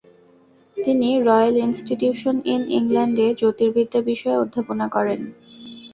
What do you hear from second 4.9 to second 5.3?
করেন।